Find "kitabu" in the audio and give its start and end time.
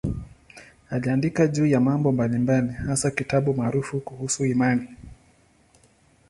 3.11-3.53